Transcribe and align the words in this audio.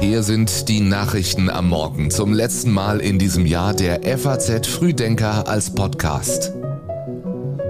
Hier 0.00 0.22
sind 0.22 0.68
die 0.68 0.80
Nachrichten 0.80 1.48
am 1.48 1.68
Morgen. 1.70 2.10
Zum 2.10 2.34
letzten 2.34 2.70
Mal 2.70 3.00
in 3.00 3.18
diesem 3.18 3.46
Jahr 3.46 3.72
der 3.72 4.02
FAZ 4.18 4.66
Frühdenker 4.66 5.48
als 5.48 5.74
Podcast. 5.74 6.52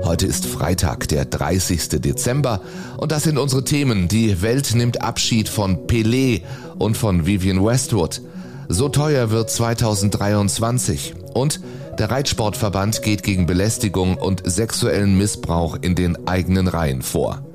Heute 0.03 0.27
ist 0.27 0.47
Freitag, 0.47 1.07
der 1.07 1.25
30. 1.25 2.01
Dezember 2.01 2.61
und 2.97 3.13
das 3.13 3.23
sind 3.23 3.39
unsere 3.39 3.63
Themen. 3.63 4.09
Die 4.09 4.43
Welt 4.43 4.75
nimmt 4.75 5.03
Abschied 5.03 5.49
von 5.49 5.87
Pelé 5.87 6.43
und 6.79 6.97
von 6.97 7.27
Vivian 7.27 7.65
Westwood. 7.65 8.23
So 8.69 8.89
teuer 8.89 9.31
wird 9.31 9.51
2023 9.51 11.15
und 11.33 11.61
der 12.01 12.11
Reitsportverband 12.11 13.03
geht 13.03 13.23
gegen 13.23 13.47
Belästigung 13.47 14.17
und 14.17 14.43
sexuellen 14.45 15.17
Missbrauch 15.17 15.79
in 15.81 15.95
den 15.95 16.27
eigenen 16.27 16.67
Reihen 16.67 17.03
vor. 17.03 17.46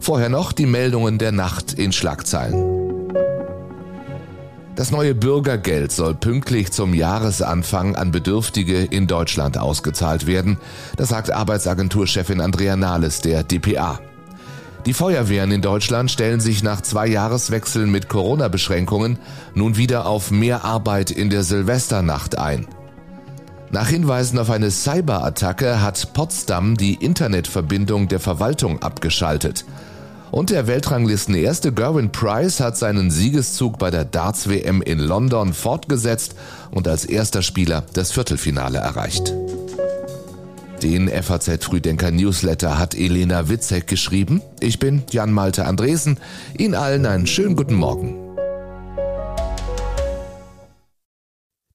Vorher 0.00 0.30
noch 0.30 0.52
die 0.52 0.66
Meldungen 0.66 1.18
der 1.18 1.30
Nacht 1.30 1.74
in 1.74 1.92
Schlagzeilen. 1.92 2.80
Das 4.76 4.90
neue 4.90 5.14
Bürgergeld 5.14 5.92
soll 5.92 6.14
pünktlich 6.14 6.72
zum 6.72 6.94
Jahresanfang 6.94 7.96
an 7.96 8.10
Bedürftige 8.10 8.82
in 8.82 9.06
Deutschland 9.06 9.58
ausgezahlt 9.58 10.26
werden. 10.26 10.56
Das 10.96 11.10
sagt 11.10 11.30
Arbeitsagenturchefin 11.30 12.40
Andrea 12.40 12.76
Nahles 12.76 13.20
der 13.20 13.42
DPA. 13.44 14.00
Die 14.86 14.94
Feuerwehren 14.94 15.52
in 15.52 15.60
Deutschland 15.60 16.10
stellen 16.10 16.40
sich 16.40 16.62
nach 16.62 16.80
zwei 16.80 17.06
Jahreswechseln 17.06 17.90
mit 17.90 18.08
Corona-Beschränkungen 18.08 19.18
nun 19.54 19.76
wieder 19.76 20.06
auf 20.06 20.30
mehr 20.30 20.64
Arbeit 20.64 21.10
in 21.10 21.28
der 21.28 21.42
Silvesternacht 21.42 22.38
ein. 22.38 22.66
Nach 23.72 23.88
Hinweisen 23.88 24.38
auf 24.40 24.50
eine 24.50 24.70
Cyberattacke 24.72 25.80
hat 25.80 26.12
Potsdam 26.12 26.76
die 26.76 26.94
Internetverbindung 26.94 28.08
der 28.08 28.18
Verwaltung 28.18 28.82
abgeschaltet. 28.82 29.64
Und 30.32 30.50
der 30.50 30.66
Weltranglisten 30.66 31.36
erste 31.36 31.72
Gerwin 31.72 32.10
Price 32.10 32.58
hat 32.58 32.76
seinen 32.76 33.12
Siegeszug 33.12 33.78
bei 33.78 33.92
der 33.92 34.04
Darts 34.04 34.48
WM 34.48 34.82
in 34.82 34.98
London 34.98 35.52
fortgesetzt 35.52 36.34
und 36.72 36.88
als 36.88 37.04
erster 37.04 37.42
Spieler 37.42 37.84
das 37.92 38.10
Viertelfinale 38.10 38.78
erreicht. 38.78 39.34
Den 40.82 41.08
FAZ 41.08 41.64
Frühdenker 41.64 42.10
Newsletter 42.10 42.76
hat 42.76 42.96
Elena 42.96 43.48
Witzek 43.48 43.86
geschrieben. 43.86 44.42
Ich 44.58 44.80
bin 44.80 45.02
Jan 45.10 45.32
Malte 45.32 45.66
Andresen. 45.66 46.18
Ihnen 46.58 46.74
allen 46.74 47.06
einen 47.06 47.26
schönen 47.28 47.54
guten 47.54 47.74
Morgen. 47.74 48.19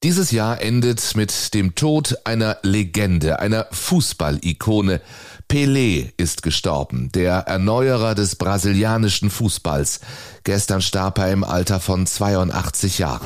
Dieses 0.05 0.29
Jahr 0.29 0.61
endet 0.61 1.15
mit 1.15 1.55
dem 1.55 1.73
Tod 1.73 2.15
einer 2.25 2.57
Legende, 2.61 3.39
einer 3.39 3.65
Fußballikone. 3.71 5.01
Pelé 5.49 6.11
ist 6.17 6.43
gestorben, 6.43 7.11
der 7.11 7.37
Erneuerer 7.47 8.13
des 8.13 8.35
brasilianischen 8.35 9.31
Fußballs. 9.31 10.01
Gestern 10.43 10.83
starb 10.83 11.17
er 11.17 11.31
im 11.31 11.43
Alter 11.43 11.79
von 11.79 12.05
82 12.05 12.99
Jahren. 12.99 13.25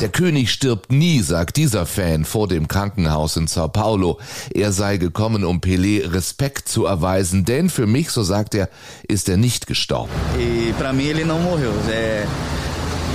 Der 0.00 0.10
König 0.10 0.52
stirbt 0.52 0.92
nie, 0.92 1.22
sagt 1.22 1.56
dieser 1.56 1.86
Fan 1.86 2.26
vor 2.26 2.46
dem 2.46 2.68
Krankenhaus 2.68 3.38
in 3.38 3.46
Sao 3.46 3.68
Paulo. 3.68 4.18
Er 4.52 4.72
sei 4.72 4.98
gekommen, 4.98 5.44
um 5.44 5.60
Pelé 5.62 6.12
Respekt 6.12 6.68
zu 6.68 6.84
erweisen, 6.84 7.46
denn 7.46 7.70
für 7.70 7.86
mich, 7.86 8.10
so 8.10 8.22
sagt 8.22 8.54
er, 8.54 8.68
ist 9.08 9.30
er 9.30 9.38
nicht 9.38 9.66
gestorben. 9.66 10.12
E 10.38 10.74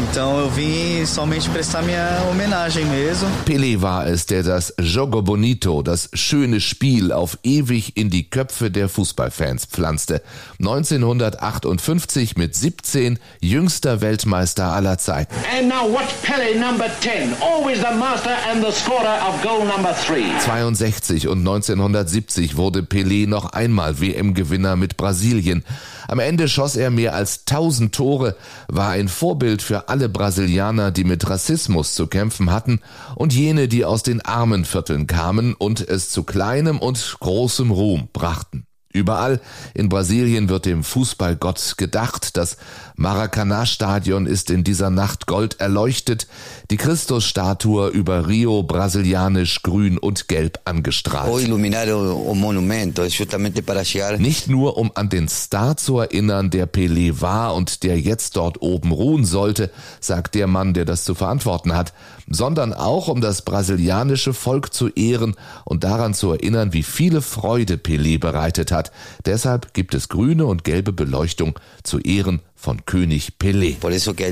Então 0.02 0.40
eu 0.40 0.50
vim 0.50 1.06
somente 1.06 1.50
prestar 1.50 1.82
minha 1.84 2.24
homenagem 2.30 2.86
mesmo. 2.86 3.30
Pelé 3.46 3.82
war 3.82 4.08
es, 4.08 4.26
der 4.26 4.44
das 4.44 4.74
Jogo 4.80 5.22
Bonito, 5.22 5.82
das 5.84 6.10
schöne 6.14 6.60
Spiel, 6.60 7.12
auf 7.12 7.38
ewig 7.44 7.96
in 7.96 8.10
die 8.10 8.30
Köpfe 8.30 8.72
der 8.72 8.90
Fußballfans 8.90 9.66
pflanzte. 9.66 10.22
1958 10.60 12.38
mit 12.38 12.56
17 12.56 13.20
jüngster 13.40 14.02
Weltmeister 14.02 14.74
aller 14.74 14.98
Zeiten. 14.98 15.36
And 15.58 15.68
now 15.68 15.88
watch 15.92 16.10
Pelé 16.24 16.60
number 16.60 16.90
10, 17.02 17.36
always 17.42 17.80
the 17.80 17.96
master 17.98 18.36
and 18.52 18.64
the 18.64 18.72
scorer 18.72 19.20
of 19.28 19.42
goal 19.44 19.66
number 19.66 19.96
3. 20.08 20.24
62 20.40 21.28
und 21.28 21.40
1970 21.40 22.58
wurde 22.58 22.82
Pelé 22.82 23.28
noch 23.28 23.54
einmal 23.54 24.00
WM-Gewinner 24.00 24.76
mit 24.76 24.98
Brasilien. 24.98 25.64
Am 26.08 26.20
Ende 26.20 26.48
schoss 26.48 26.76
er 26.76 26.92
mehr 26.92 27.16
als 27.16 27.42
1000 27.48 27.96
Tore, 27.96 28.36
war 28.68 28.90
ein 28.90 29.08
Vorbild 29.08 29.62
für 29.62 29.83
alle 29.90 30.10
Brasilianer, 30.10 30.92
die 30.92 31.04
mit 31.04 31.30
Rassismus 31.30 31.94
zu 31.94 32.08
kämpfen 32.08 32.52
hatten 32.52 32.82
und 33.16 33.34
jene, 33.34 33.68
die 33.68 33.86
aus 33.86 34.04
den 34.04 34.22
armen 34.22 34.66
Vierteln 34.66 35.08
kamen 35.08 35.54
und 35.54 35.82
es 35.82 36.10
zu 36.10 36.24
kleinem 36.24 36.80
und 36.80 37.18
großem 37.20 37.72
Ruhm 37.72 38.10
brachten. 38.12 38.66
Überall 38.94 39.42
in 39.74 39.90
Brasilien 39.90 40.50
wird 40.50 40.66
dem 40.66 40.84
Fußballgott 40.84 41.78
gedacht. 41.78 42.38
Das 42.38 42.58
Maracanã-Stadion 42.96 44.28
ist 44.28 44.52
in 44.52 44.64
dieser 44.64 44.92
Nacht 44.92 45.26
gold 45.26 45.60
erleuchtet, 45.60 46.28
die 46.70 46.78
Christusstatue 46.78 47.88
über 47.88 48.28
Rio 48.28 48.62
brasilianisch 48.62 49.64
grün 49.64 49.98
und 49.98 50.28
gelb 50.28 50.60
angestrahlt. 50.66 51.32
Nicht 54.20 54.48
nur 54.48 54.78
um 54.78 54.92
an 54.94 55.10
den 55.10 55.28
Star 55.28 55.76
zu 55.76 55.98
erinnern, 55.98 56.52
der 56.52 56.72
Pelé 56.72 57.20
war 57.20 57.56
und 57.56 57.82
der 57.82 58.00
jetzt 58.00 58.38
dort 58.38 58.62
oben 58.62 58.92
ruhen 58.92 59.26
sollte, 59.26 59.72
sagt 60.02 60.36
der 60.36 60.46
Mann, 60.46 60.76
der 60.76 60.86
das 60.86 61.04
zu 61.04 61.16
verantworten 61.16 61.74
hat, 61.74 61.94
sondern 62.30 62.74
auch 62.74 63.08
um 63.08 63.22
das 63.22 63.42
brasilianische 63.42 64.34
Volk 64.34 64.72
zu 64.72 64.90
ehren 64.90 65.36
und 65.66 65.84
daran 65.84 66.14
zu 66.14 66.32
erinnern, 66.32 66.74
wie 66.74 66.84
viele 66.84 67.24
Freude 67.24 67.76
Pelé 67.76 68.20
bereitet 68.20 68.72
hat. 68.72 68.83
Deshalb 69.26 69.74
gibt 69.74 69.94
es 69.94 70.10
grüne 70.10 70.46
und 70.46 70.64
gelbe 70.64 70.92
Beleuchtung 70.92 71.60
zu 71.84 72.00
Ehren 72.00 72.42
von 72.56 72.86
König 72.86 73.34
Pelé. 73.40 73.78
Por 73.80 73.92
eso 73.92 74.14
que 74.14 74.26
hay 74.26 74.32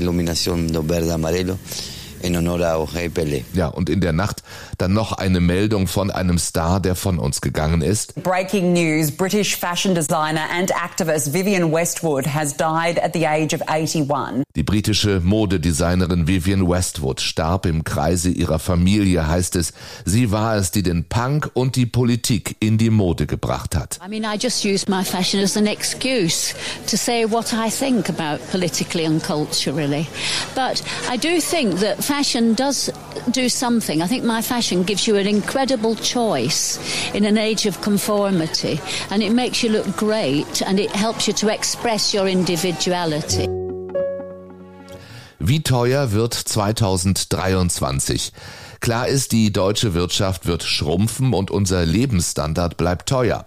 in 2.22 2.36
honor 2.36 2.60
a 2.60 2.76
Jorge 2.76 3.10
Pelé. 3.10 3.44
Ja, 3.52 3.68
und 3.68 3.90
in 3.90 4.00
der 4.00 4.12
Nacht 4.12 4.42
dann 4.78 4.92
noch 4.92 5.12
eine 5.12 5.40
Meldung 5.40 5.86
von 5.86 6.10
einem 6.10 6.38
Star, 6.38 6.80
der 6.80 6.94
von 6.94 7.18
uns 7.18 7.40
gegangen 7.40 7.82
ist. 7.82 8.14
Breaking 8.22 8.72
news, 8.72 9.10
British 9.10 9.56
fashion 9.56 9.94
designer 9.94 10.48
and 10.50 10.72
activist 10.74 11.32
Vivian 11.32 11.72
Westwood 11.72 12.26
has 12.26 12.56
died 12.56 12.98
at 13.02 13.12
the 13.14 13.26
age 13.26 13.54
of 13.54 13.62
81. 13.68 14.42
Die 14.56 14.62
britische 14.62 15.20
Modedesignerin 15.20 16.26
Vivian 16.26 16.68
Westwood 16.68 17.20
starb 17.20 17.66
im 17.66 17.84
Kreise 17.84 18.30
ihrer 18.30 18.58
Familie, 18.58 19.26
heißt 19.26 19.56
es. 19.56 19.72
Sie 20.04 20.30
war 20.30 20.56
es, 20.56 20.70
die 20.70 20.82
den 20.82 21.04
Punk 21.04 21.50
und 21.54 21.76
die 21.76 21.86
Politik 21.86 22.56
in 22.60 22.78
die 22.78 22.90
Mode 22.90 23.26
gebracht 23.26 23.74
hat. 23.76 23.98
I 24.04 24.08
mean, 24.08 24.24
I 24.24 24.36
just 24.38 24.64
use 24.64 24.90
my 24.90 25.04
fashion 25.04 25.42
as 25.42 25.56
an 25.56 25.66
excuse 25.66 26.54
to 26.90 26.96
say 26.96 27.24
what 27.24 27.52
I 27.52 27.70
think 27.70 28.08
about 28.08 28.44
politically 28.50 29.06
and 29.06 29.22
culturally. 29.22 30.06
But 30.54 30.82
I 31.10 31.16
do 31.16 31.40
think 31.40 31.80
that 31.80 32.02
fashion 32.12 32.52
does 32.52 32.90
do 33.30 33.48
something. 33.48 34.02
I 34.02 34.06
think 34.06 34.24
my 34.24 34.42
fashion 34.42 34.82
gives 34.84 35.06
you 35.06 35.16
an 35.16 35.26
incredible 35.26 35.94
choice 35.94 36.78
in 37.14 37.24
an 37.24 37.38
age 37.38 37.64
of 37.64 37.80
conformity 37.80 38.78
and 39.10 39.22
it 39.22 39.32
makes 39.32 39.62
you 39.62 39.70
look 39.70 39.96
great 39.96 40.60
and 40.60 40.78
it 40.78 40.90
helps 40.90 41.26
you 41.26 41.32
to 41.34 41.48
express 41.48 42.12
your 42.12 42.28
individuality. 42.28 43.48
Wie 45.38 45.62
teuer 45.62 46.12
wird 46.12 46.34
2023? 46.34 48.32
Klar 48.80 49.08
ist, 49.08 49.32
die 49.32 49.50
deutsche 49.50 49.94
Wirtschaft 49.94 50.44
wird 50.44 50.64
schrumpfen 50.64 51.32
und 51.32 51.50
unser 51.50 51.86
Lebensstandard 51.86 52.76
bleibt 52.76 53.08
teuer. 53.08 53.46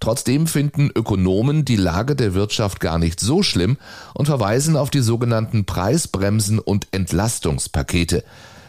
Trotzdem 0.00 0.46
finden 0.46 0.90
Ökonomen 0.94 1.64
die 1.64 1.76
Lage 1.76 2.16
der 2.16 2.34
Wirtschaft 2.34 2.80
gar 2.80 2.98
nicht 2.98 3.20
so 3.20 3.42
schlimm 3.42 3.76
und 4.14 4.26
verweisen 4.26 4.76
auf 4.76 4.90
die 4.90 5.00
sogenannten 5.00 5.64
Preisbremsen 5.64 6.58
und 6.58 6.88
Entlastungspakete. 6.90 8.24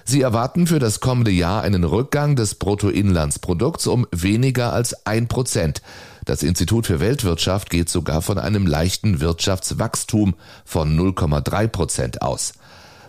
Sie 0.08 0.22
erwarten 0.22 0.68
für 0.68 0.78
das 0.78 1.00
kommende 1.00 1.32
Jahr 1.32 1.64
einen 1.64 1.84
Rückgang 1.84 2.36
des 2.36 2.56
Bruttoinlandsprodukts 2.56 3.88
um 3.88 4.06
weniger 4.12 4.72
als 4.72 5.06
ein 5.08 5.28
Prozent. 5.28 5.82
Das 6.26 6.44
Institut 6.44 6.86
für 6.86 7.00
Weltwirtschaft 7.00 7.72
geht 7.72 7.90
sogar 7.90 8.22
von 8.22 8.38
einem 8.38 8.68
leichten 8.68 9.20
Wirtschaftswachstum 9.20 10.36
von 10.64 10.98
0,3 10.98 11.68
Prozent 11.68 12.22
aus. 12.22 12.54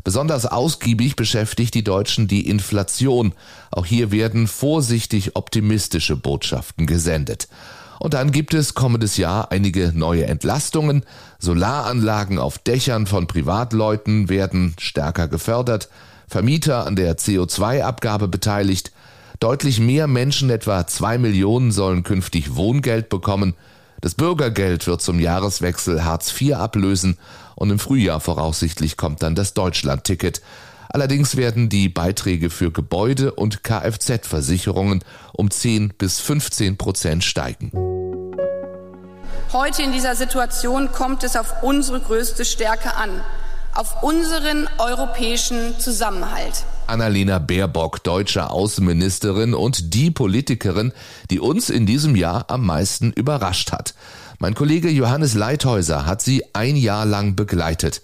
Besonders 0.04 0.46
ausgiebig 0.46 1.16
beschäftigt 1.16 1.74
die 1.74 1.84
Deutschen 1.84 2.28
die 2.28 2.48
Inflation. 2.48 3.34
Auch 3.70 3.84
hier 3.84 4.10
werden 4.10 4.46
vorsichtig 4.46 5.34
optimistische 5.34 6.16
Botschaften 6.16 6.86
gesendet. 6.86 7.48
Und 7.98 8.14
dann 8.14 8.32
gibt 8.32 8.54
es 8.54 8.74
kommendes 8.74 9.16
Jahr 9.16 9.50
einige 9.50 9.92
neue 9.94 10.26
Entlastungen. 10.26 11.04
Solaranlagen 11.38 12.38
auf 12.38 12.58
Dächern 12.58 13.06
von 13.06 13.26
Privatleuten 13.26 14.28
werden 14.28 14.74
stärker 14.78 15.28
gefördert. 15.28 15.88
Vermieter 16.28 16.86
an 16.86 16.96
der 16.96 17.16
CO2-Abgabe 17.16 18.28
beteiligt. 18.28 18.92
Deutlich 19.40 19.80
mehr 19.80 20.06
Menschen, 20.06 20.50
etwa 20.50 20.86
zwei 20.86 21.18
Millionen, 21.18 21.72
sollen 21.72 22.02
künftig 22.02 22.56
Wohngeld 22.56 23.08
bekommen. 23.08 23.54
Das 24.00 24.14
Bürgergeld 24.14 24.86
wird 24.86 25.02
zum 25.02 25.20
Jahreswechsel 25.20 26.04
Hartz 26.04 26.40
IV 26.40 26.54
ablösen 26.54 27.18
und 27.54 27.70
im 27.70 27.78
Frühjahr 27.78 28.20
voraussichtlich 28.20 28.96
kommt 28.96 29.22
dann 29.22 29.34
das 29.34 29.54
Deutschlandticket. 29.54 30.42
Allerdings 30.88 31.36
werden 31.36 31.68
die 31.68 31.88
Beiträge 31.88 32.50
für 32.50 32.70
Gebäude 32.70 33.32
und 33.34 33.62
Kfz-Versicherungen 33.62 35.04
um 35.32 35.50
10 35.50 35.94
bis 35.98 36.20
15 36.20 36.76
Prozent 36.76 37.24
steigen. 37.24 37.72
Heute 39.52 39.82
in 39.82 39.92
dieser 39.92 40.16
Situation 40.16 40.90
kommt 40.92 41.22
es 41.22 41.36
auf 41.36 41.62
unsere 41.62 42.00
größte 42.00 42.44
Stärke 42.44 42.96
an, 42.96 43.10
auf 43.74 44.02
unseren 44.02 44.68
europäischen 44.78 45.78
Zusammenhalt. 45.78 46.64
Annalena 46.86 47.38
Baerbock, 47.38 48.02
deutsche 48.02 48.50
Außenministerin 48.50 49.54
und 49.54 49.94
die 49.94 50.10
Politikerin, 50.10 50.92
die 51.30 51.40
uns 51.40 51.70
in 51.70 51.86
diesem 51.86 52.16
Jahr 52.16 52.46
am 52.48 52.64
meisten 52.64 53.12
überrascht 53.12 53.72
hat. 53.72 53.94
Mein 54.38 54.54
Kollege 54.54 54.90
Johannes 54.90 55.34
Leithäuser 55.34 56.06
hat 56.06 56.22
sie 56.22 56.44
ein 56.52 56.76
Jahr 56.76 57.06
lang 57.06 57.36
begleitet. 57.36 58.02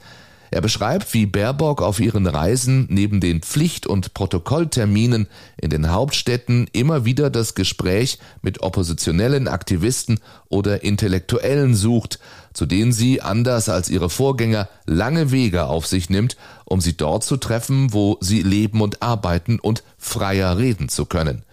Er 0.52 0.60
beschreibt, 0.60 1.14
wie 1.14 1.24
Baerbock 1.24 1.80
auf 1.80 1.98
ihren 1.98 2.26
Reisen 2.26 2.86
neben 2.90 3.20
den 3.20 3.40
Pflicht- 3.40 3.86
und 3.86 4.12
Protokollterminen 4.12 5.26
in 5.56 5.70
den 5.70 5.90
Hauptstädten 5.90 6.68
immer 6.74 7.06
wieder 7.06 7.30
das 7.30 7.54
Gespräch 7.54 8.18
mit 8.42 8.60
oppositionellen 8.60 9.48
Aktivisten 9.48 10.20
oder 10.50 10.84
Intellektuellen 10.84 11.74
sucht, 11.74 12.18
zu 12.52 12.66
denen 12.66 12.92
sie, 12.92 13.22
anders 13.22 13.70
als 13.70 13.88
ihre 13.88 14.10
Vorgänger, 14.10 14.68
lange 14.84 15.30
Wege 15.30 15.64
auf 15.64 15.86
sich 15.86 16.10
nimmt, 16.10 16.36
um 16.66 16.82
sie 16.82 16.98
dort 16.98 17.24
zu 17.24 17.38
treffen, 17.38 17.94
wo 17.94 18.18
sie 18.20 18.42
leben 18.42 18.82
und 18.82 19.00
arbeiten 19.00 19.58
und 19.58 19.82
freier 19.96 20.58
reden 20.58 20.90
zu 20.90 21.06
können. 21.06 21.44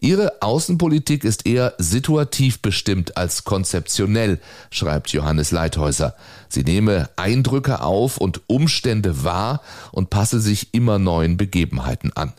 Ihre 0.00 0.42
Außenpolitik 0.42 1.24
ist 1.24 1.46
eher 1.46 1.74
situativ 1.78 2.60
bestimmt 2.60 3.16
als 3.16 3.44
konzeptionell, 3.44 4.38
schreibt 4.70 5.10
Johannes 5.10 5.50
Leithäuser. 5.50 6.14
Sie 6.48 6.62
nehme 6.62 7.08
Eindrücke 7.16 7.82
auf 7.82 8.18
und 8.18 8.42
Umstände 8.46 9.24
wahr 9.24 9.60
und 9.92 10.10
passe 10.10 10.40
sich 10.40 10.72
immer 10.72 10.98
neuen 10.98 11.36
Begebenheiten 11.36 12.12
an. 12.14 12.32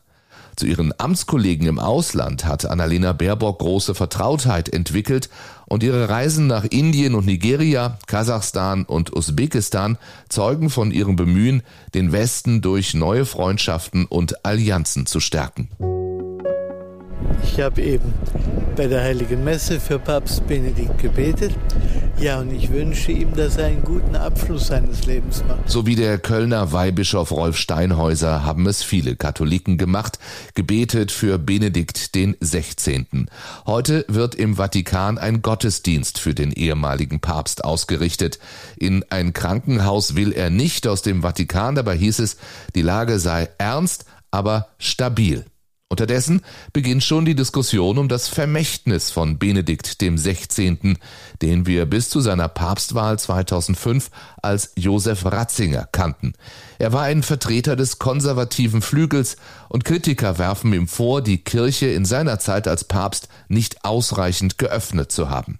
Zu 0.59 0.65
ihren 0.65 0.93
Amtskollegen 0.97 1.67
im 1.67 1.79
Ausland 1.79 2.43
hat 2.43 2.65
Annalena 2.65 3.13
Baerbock 3.13 3.59
große 3.59 3.95
Vertrautheit 3.95 4.67
entwickelt 4.67 5.29
und 5.67 5.83
ihre 5.83 6.09
Reisen 6.09 6.47
nach 6.47 6.65
Indien 6.65 7.15
und 7.15 7.25
Nigeria, 7.25 7.97
Kasachstan 8.07 8.83
und 8.83 9.15
Usbekistan 9.15 9.97
zeugen 10.27 10.69
von 10.69 10.91
ihrem 10.91 11.15
Bemühen, 11.15 11.63
den 11.93 12.11
Westen 12.11 12.61
durch 12.61 12.93
neue 12.93 13.25
Freundschaften 13.25 14.05
und 14.05 14.43
Allianzen 14.43 15.05
zu 15.05 15.21
stärken. 15.21 15.69
Ich 17.43 17.59
habe 17.59 17.81
eben 17.81 18.13
bei 18.75 18.87
der 18.87 19.01
Heiligen 19.01 19.43
Messe 19.43 19.79
für 19.79 19.99
Papst 19.99 20.47
Benedikt 20.47 20.97
gebetet. 20.99 21.53
Ja, 22.21 22.39
und 22.39 22.51
ich 22.51 22.69
wünsche 22.69 23.13
ihm, 23.13 23.33
dass 23.33 23.57
er 23.57 23.67
einen 23.67 23.83
guten 23.83 24.15
Abschluss 24.15 24.67
seines 24.67 25.05
Lebens 25.05 25.41
macht. 25.47 25.69
So 25.69 25.85
wie 25.85 25.95
der 25.95 26.17
Kölner 26.17 26.73
Weihbischof 26.73 27.31
Rolf 27.31 27.55
Steinhäuser 27.55 28.43
haben 28.43 28.67
es 28.67 28.83
viele 28.83 29.15
Katholiken 29.15 29.77
gemacht, 29.77 30.19
gebetet 30.53 31.11
für 31.11 31.39
Benedikt 31.39 32.15
den 32.15 32.35
16. 32.41 33.29
Heute 33.65 34.03
wird 34.09 34.35
im 34.35 34.55
Vatikan 34.55 35.17
ein 35.17 35.41
Gottesdienst 35.41 36.19
für 36.19 36.33
den 36.33 36.51
ehemaligen 36.51 37.21
Papst 37.21 37.63
ausgerichtet. 37.63 38.39
In 38.77 39.05
ein 39.09 39.31
Krankenhaus 39.31 40.15
will 40.15 40.33
er 40.33 40.49
nicht 40.49 40.87
aus 40.87 41.01
dem 41.01 41.21
Vatikan, 41.21 41.75
dabei 41.75 41.95
hieß 41.95 42.19
es, 42.19 42.35
die 42.75 42.81
Lage 42.81 43.19
sei 43.19 43.49
ernst, 43.57 44.05
aber 44.29 44.67
stabil. 44.77 45.45
Unterdessen 45.91 46.41
beginnt 46.71 47.03
schon 47.03 47.25
die 47.25 47.33
Diskussion 47.33 47.97
um 47.97 48.09
das 48.09 48.27
Vermächtnis 48.27 49.09
von 49.09 49.39
Benedikt 49.39 50.01
dem 50.01 50.19
16., 50.19 50.99
den 51.41 51.65
wir 51.65 51.87
bis 51.87 52.09
zu 52.09 52.21
seiner 52.21 52.47
Papstwahl 52.47 53.17
2005 53.17 54.11
als 54.43 54.71
Josef 54.75 55.25
Ratzinger 55.25 55.89
kannten. 55.91 56.33
Er 56.77 56.93
war 56.93 57.01
ein 57.01 57.23
Vertreter 57.23 57.75
des 57.75 57.97
konservativen 57.97 58.83
Flügels 58.83 59.37
und 59.67 59.83
Kritiker 59.83 60.37
werfen 60.37 60.73
ihm 60.73 60.87
vor, 60.87 61.23
die 61.23 61.43
Kirche 61.43 61.87
in 61.87 62.05
seiner 62.05 62.37
Zeit 62.37 62.67
als 62.67 62.83
Papst 62.83 63.27
nicht 63.47 63.83
ausreichend 63.83 64.59
geöffnet 64.59 65.11
zu 65.11 65.31
haben. 65.31 65.57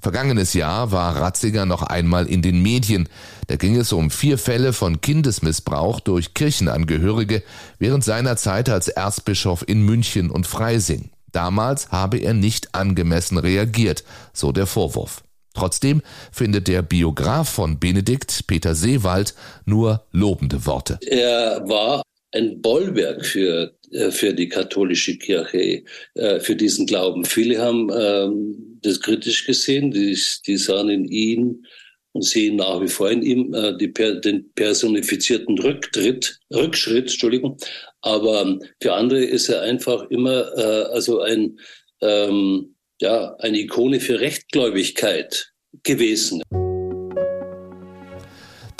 Vergangenes 0.00 0.54
Jahr 0.54 0.92
war 0.92 1.16
Ratzinger 1.16 1.66
noch 1.66 1.82
einmal 1.82 2.26
in 2.26 2.40
den 2.40 2.62
Medien. 2.62 3.08
Da 3.48 3.56
ging 3.56 3.76
es 3.76 3.92
um 3.92 4.10
vier 4.10 4.38
Fälle 4.38 4.72
von 4.72 5.00
Kindesmissbrauch 5.00 6.00
durch 6.00 6.32
Kirchenangehörige 6.32 7.42
während 7.78 8.04
seiner 8.04 8.36
Zeit 8.36 8.68
als 8.70 8.88
Erzbischof 8.88 9.62
in 9.66 9.82
München 9.82 10.30
und 10.30 10.46
Freising. 10.46 11.10
Damals 11.32 11.90
habe 11.90 12.18
er 12.18 12.34
nicht 12.34 12.74
angemessen 12.74 13.38
reagiert, 13.38 14.04
so 14.32 14.52
der 14.52 14.66
Vorwurf. 14.66 15.22
Trotzdem 15.54 16.00
findet 16.32 16.68
der 16.68 16.82
Biograf 16.82 17.48
von 17.48 17.78
Benedikt, 17.78 18.46
Peter 18.46 18.74
Seewald, 18.74 19.34
nur 19.64 20.04
lobende 20.12 20.64
Worte. 20.64 20.98
Er 21.06 21.68
war 21.68 22.02
ein 22.32 22.62
Bollwerk 22.62 23.26
für, 23.26 23.74
äh, 23.90 24.10
für 24.10 24.32
die 24.32 24.48
katholische 24.48 25.18
Kirche, 25.18 25.82
äh, 26.14 26.40
für 26.40 26.54
diesen 26.54 26.86
Glauben. 26.86 27.24
Viele 27.24 27.60
haben 27.60 27.90
ähm, 27.92 28.69
das 28.82 29.00
kritisch 29.00 29.46
gesehen, 29.46 29.90
die, 29.90 30.18
die 30.46 30.56
sahen 30.56 30.88
in 30.88 31.04
ihn 31.06 31.66
und 32.12 32.22
sehen 32.22 32.56
nach 32.56 32.80
wie 32.80 32.88
vor 32.88 33.10
in 33.10 33.22
ihm 33.22 33.54
äh, 33.54 33.76
die, 33.76 33.92
den 33.92 34.50
personifizierten 34.54 35.58
Rücktritt, 35.58 36.38
Rückschritt, 36.52 37.10
Entschuldigung. 37.10 37.56
Aber 38.00 38.42
ähm, 38.42 38.62
für 38.82 38.94
andere 38.94 39.24
ist 39.24 39.48
er 39.48 39.62
einfach 39.62 40.10
immer 40.10 40.52
also 40.92 41.20
ein, 41.20 41.58
ähm, 42.00 42.74
ja, 43.00 43.34
eine 43.36 43.58
Ikone 43.58 44.00
für 44.00 44.20
Rechtgläubigkeit 44.20 45.52
gewesen. 45.82 46.42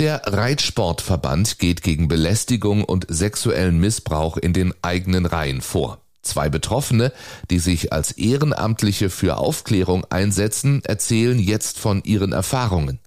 Der 0.00 0.22
Reitsportverband 0.24 1.58
geht 1.58 1.82
gegen 1.82 2.08
Belästigung 2.08 2.84
und 2.84 3.04
sexuellen 3.08 3.78
Missbrauch 3.78 4.38
in 4.38 4.54
den 4.54 4.72
eigenen 4.80 5.26
Reihen 5.26 5.60
vor. 5.60 6.02
Zwei 6.22 6.48
Betroffene, 6.48 7.12
die 7.50 7.58
sich 7.58 7.92
als 7.92 8.12
Ehrenamtliche 8.12 9.10
für 9.10 9.38
Aufklärung 9.38 10.04
einsetzen, 10.10 10.82
erzählen 10.84 11.38
jetzt 11.38 11.78
von 11.78 12.02
ihren 12.04 12.32
Erfahrungen. 12.32 12.98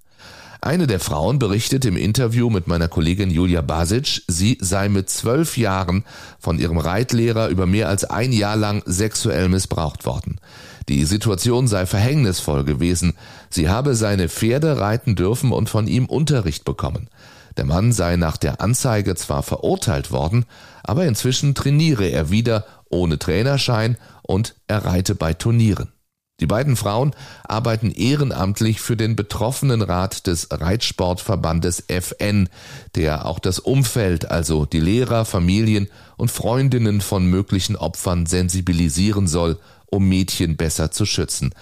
Eine 0.62 0.88
der 0.88 1.02
Frauen 1.02 1.40
berichtet 1.40 1.84
im 1.84 1.98
Interview 1.98 2.50
mit 2.50 2.68
meiner 2.68 2.88
Kollegin 2.88 3.30
Julia 3.30 3.62
Basic, 3.62 4.22
sie 4.30 4.58
sei 4.62 4.88
mit 4.88 5.10
zwölf 5.10 5.58
Jahren 5.58 6.06
von 6.40 6.58
ihrem 6.58 6.78
Reitlehrer 6.78 7.50
über 7.50 7.66
mehr 7.66 7.90
als 7.90 8.06
ein 8.06 8.32
Jahr 8.32 8.56
lang 8.56 8.82
sexuell 8.86 9.50
missbraucht 9.50 10.06
worden. 10.06 10.40
Die 10.88 11.04
Situation 11.04 11.68
sei 11.68 11.86
verhängnisvoll 11.86 12.64
gewesen. 12.64 13.14
Sie 13.50 13.70
habe 13.70 13.96
seine 13.96 14.30
Pferde 14.30 14.80
reiten 14.80 15.16
dürfen 15.16 15.52
und 15.52 15.70
von 15.70 15.88
ihm 15.88 16.06
Unterricht 16.06 16.64
bekommen. 16.64 17.10
Der 17.58 17.66
Mann 17.66 17.92
sei 17.92 18.16
nach 18.16 18.38
der 18.38 18.62
Anzeige 18.62 19.16
zwar 19.16 19.44
verurteilt 19.44 20.12
worden, 20.12 20.46
aber 20.84 21.06
inzwischen 21.06 21.56
trainiere 21.56 22.08
er 22.08 22.30
wieder 22.30 22.66
ohne 22.90 23.20
Trainerschein 23.20 23.98
und 24.22 24.56
er 24.68 24.86
reite 24.86 25.16
bei 25.16 25.34
Turnieren. 25.34 25.92
Die 26.40 26.48
beiden 26.48 26.76
Frauen 26.76 27.16
arbeiten 27.44 27.92
ehrenamtlich 27.92 28.82
für 28.82 28.98
den 28.98 29.16
Betroffenenrat 29.16 30.26
des 30.26 30.48
Reitsportverbandes 30.52 31.84
FN, 31.88 32.50
der 32.96 33.26
auch 33.26 33.40
das 33.40 33.60
Umfeld, 33.60 34.30
also 34.32 34.66
die 34.66 34.80
Lehrer, 34.80 35.26
Familien 35.26 35.88
und 36.18 36.32
Freundinnen 36.32 37.02
von 37.02 37.28
möglichen 37.28 37.76
Opfern 37.76 38.26
sensibilisieren 38.26 39.28
soll 39.28 39.60
um 39.94 40.10
Mädchen 40.10 40.58
besser 40.58 40.92
zu 40.92 41.06
schützen. 41.06 41.54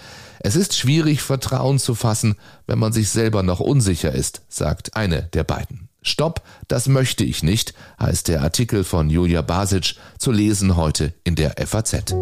Es 0.44 0.56
ist 0.56 0.76
schwierig, 0.76 1.22
Vertrauen 1.22 1.78
zu 1.78 1.94
fassen, 1.94 2.36
wenn 2.66 2.80
man 2.80 2.94
sich 2.94 3.10
selber 3.10 3.44
noch 3.44 3.60
unsicher 3.60 4.12
ist, 4.12 4.42
sagt 4.50 4.96
eine 4.96 5.24
der 5.34 5.44
beiden. 5.44 5.88
Stopp, 6.02 6.42
das 6.68 6.88
möchte 6.88 7.24
ich 7.24 7.44
nicht, 7.44 7.76
heißt 8.00 8.28
der 8.28 8.42
Artikel 8.42 8.84
von 8.84 9.12
Julia 9.12 9.44
Basic, 9.44 9.96
zu 10.18 10.32
lesen 10.32 10.76
heute 10.76 11.14
in 11.24 11.36
der 11.36 11.54
FAZ. 11.68 12.16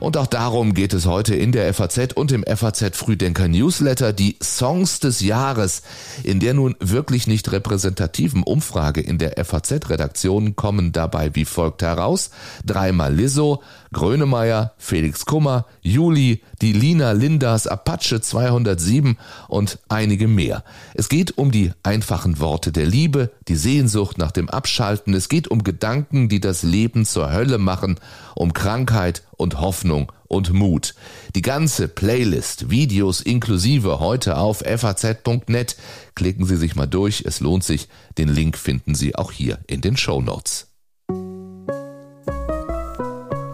Und 0.00 0.16
auch 0.16 0.26
darum 0.26 0.72
geht 0.72 0.94
es 0.94 1.04
heute 1.04 1.34
in 1.34 1.52
der 1.52 1.72
FAZ 1.74 2.14
und 2.14 2.32
im 2.32 2.42
FAZ 2.42 2.96
Frühdenker 2.96 3.48
Newsletter, 3.48 4.14
die 4.14 4.38
Songs 4.42 4.98
des 4.98 5.20
Jahres. 5.20 5.82
In 6.24 6.40
der 6.40 6.54
nun 6.54 6.74
wirklich 6.80 7.26
nicht 7.26 7.52
repräsentativen 7.52 8.42
Umfrage 8.42 9.02
in 9.02 9.18
der 9.18 9.44
FAZ-Redaktion 9.44 10.56
kommen 10.56 10.92
dabei 10.92 11.34
wie 11.34 11.44
folgt 11.44 11.82
heraus. 11.82 12.30
Dreimal 12.64 13.14
Lizzo, 13.14 13.62
Grönemeyer, 13.92 14.72
Felix 14.78 15.26
Kummer, 15.26 15.66
Juli, 15.82 16.42
die 16.62 16.72
Lina 16.72 17.12
Lindas 17.12 17.66
Apache 17.66 18.20
207 18.20 19.18
und 19.48 19.80
einige 19.88 20.28
mehr. 20.28 20.62
Es 20.94 21.08
geht 21.08 21.36
um 21.38 21.50
die 21.50 21.72
einfachen 21.82 22.38
Worte 22.38 22.70
der 22.70 22.86
Liebe, 22.86 23.32
die 23.48 23.56
Sehnsucht 23.56 24.16
nach 24.16 24.30
dem 24.30 24.48
Abschalten. 24.48 25.12
Es 25.12 25.28
geht 25.28 25.48
um 25.48 25.64
Gedanken, 25.64 26.28
die 26.28 26.40
das 26.40 26.62
Leben 26.62 27.04
zur 27.04 27.32
Hölle 27.32 27.58
machen, 27.58 27.98
um 28.36 28.52
Krankheit 28.52 29.24
und 29.36 29.60
Hoffnung 29.60 30.12
und 30.28 30.52
Mut. 30.52 30.94
Die 31.34 31.42
ganze 31.42 31.88
Playlist, 31.88 32.70
Videos 32.70 33.20
inklusive 33.20 33.98
heute 33.98 34.38
auf 34.38 34.58
faz.net. 34.58 35.76
Klicken 36.14 36.46
Sie 36.46 36.56
sich 36.56 36.76
mal 36.76 36.86
durch, 36.86 37.24
es 37.26 37.40
lohnt 37.40 37.64
sich. 37.64 37.88
Den 38.18 38.28
Link 38.28 38.56
finden 38.56 38.94
Sie 38.94 39.16
auch 39.16 39.32
hier 39.32 39.58
in 39.66 39.80
den 39.80 39.96
Show 39.96 40.22
Notes. 40.22 40.69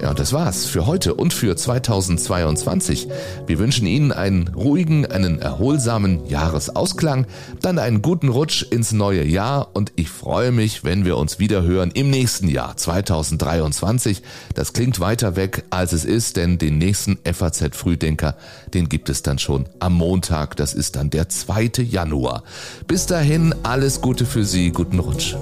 Ja, 0.07 0.11
und 0.11 0.21
das 0.21 0.33
war's 0.33 0.67
für 0.67 0.87
heute 0.87 1.15
und 1.15 1.35
für 1.35 1.57
2022. 1.57 3.09
Wir 3.49 3.59
wünschen 3.59 3.89
Ihnen 3.89 4.13
einen 4.13 4.47
ruhigen, 4.47 5.05
einen 5.05 5.41
erholsamen 5.41 6.25
Jahresausklang, 6.29 7.27
dann 7.61 7.81
einen 7.81 8.03
guten 8.03 8.29
Rutsch 8.29 8.63
ins 8.63 8.93
neue 8.93 9.25
Jahr 9.25 9.71
und 9.75 9.91
ich 9.97 10.09
freue 10.09 10.53
mich, 10.53 10.85
wenn 10.85 11.05
wir 11.05 11.17
uns 11.17 11.41
wieder 11.41 11.65
hören 11.65 11.91
im 11.93 12.09
nächsten 12.09 12.47
Jahr 12.47 12.77
2023. 12.77 14.23
Das 14.55 14.73
klingt 14.73 15.01
weiter 15.01 15.35
weg, 15.35 15.65
als 15.71 15.93
es 15.93 16.05
ist, 16.05 16.37
denn 16.37 16.59
den 16.59 16.79
nächsten 16.79 17.19
FAZ 17.25 17.71
Frühdenker, 17.77 18.37
den 18.75 18.89
gibt 18.89 19.09
es 19.09 19.23
dann 19.23 19.41
schon 19.41 19.65
am 19.81 19.95
Montag. 19.95 20.55
Das 20.55 20.73
ist 20.73 20.95
dann 20.95 21.11
der 21.11 21.31
2. 21.31 21.83
Januar. 21.83 22.45
Bis 22.87 23.07
dahin 23.07 23.57
alles 23.65 24.03
Gute 24.03 24.25
für 24.25 24.45
Sie, 24.45 24.71
guten 24.71 25.01
Rutsch. 25.01 25.35